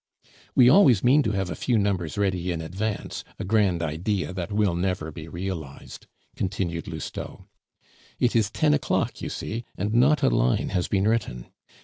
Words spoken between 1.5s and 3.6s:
a few numbers ready in advance, a